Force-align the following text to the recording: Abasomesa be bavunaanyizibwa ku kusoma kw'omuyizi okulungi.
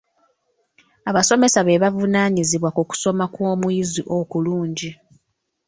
Abasomesa 1.09 1.59
be 1.63 1.81
bavunaanyizibwa 1.83 2.69
ku 2.75 2.81
kusoma 2.89 3.25
kw'omuyizi 3.33 4.01
okulungi. 4.17 4.89